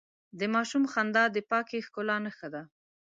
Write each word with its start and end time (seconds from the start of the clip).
د 0.39 0.41
ماشوم 0.53 0.83
خندا 0.93 1.23
د 1.31 1.37
پاکې 1.49 1.77
ښکلا 1.85 2.17
نښه 2.25 2.47
ده. 2.53 2.63